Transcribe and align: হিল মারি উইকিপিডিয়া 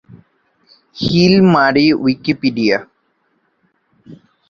হিল 0.97 1.33
মারি 1.53 1.85
উইকিপিডিয়া 2.03 2.77